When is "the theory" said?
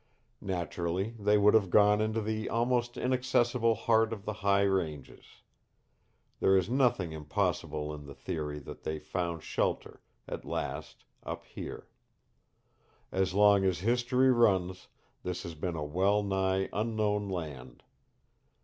8.07-8.57